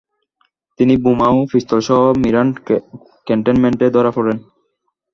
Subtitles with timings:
[0.79, 2.49] তিনি বোমা ও পিস্তলসহ মীরাট
[3.27, 4.37] ক্যান্টনমেন্টে ধরা পড়েন।